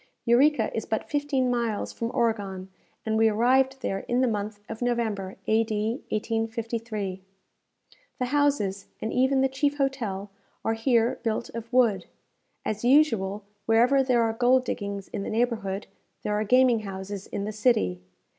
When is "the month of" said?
4.21-4.81